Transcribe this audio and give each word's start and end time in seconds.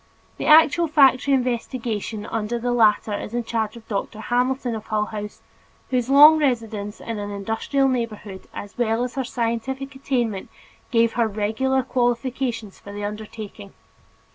The 0.37 0.47
actual 0.47 0.87
factory 0.87 1.35
investigation 1.35 2.25
under 2.25 2.57
the 2.57 2.71
latter 2.71 3.13
is 3.13 3.35
in 3.35 3.43
charge 3.43 3.75
of 3.77 3.87
Dr. 3.87 4.19
Hamilton, 4.19 4.73
of 4.73 4.85
Hull 4.87 5.05
House, 5.05 5.43
whose 5.91 6.09
long 6.09 6.39
residence 6.39 6.99
in 6.99 7.19
an 7.19 7.29
industrial 7.29 7.87
neighborhood 7.87 8.47
as 8.51 8.79
well 8.79 9.03
as 9.03 9.13
her 9.13 9.23
scientific 9.23 9.95
attainment, 9.95 10.49
give 10.89 11.13
her 11.13 11.29
peculiar 11.29 11.83
qualifications 11.83 12.79
for 12.79 12.91
the 12.91 13.03
undertaking. 13.05 13.73